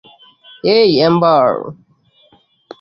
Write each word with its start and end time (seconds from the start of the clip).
এই, 0.69 0.89
এম্বার। 1.01 1.49